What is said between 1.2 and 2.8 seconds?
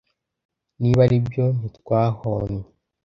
byo ntitwahoanye?